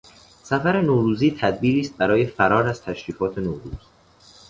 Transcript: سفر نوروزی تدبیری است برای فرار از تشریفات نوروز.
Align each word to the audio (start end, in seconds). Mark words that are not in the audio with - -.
سفر 0.43 0.81
نوروزی 0.81 1.31
تدبیری 1.39 1.79
است 1.81 1.97
برای 1.97 2.25
فرار 2.25 2.67
از 2.67 2.81
تشریفات 2.83 3.37
نوروز. 3.37 3.73